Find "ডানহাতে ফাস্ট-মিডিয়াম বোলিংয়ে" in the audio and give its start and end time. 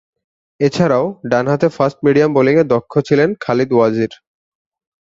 1.31-2.63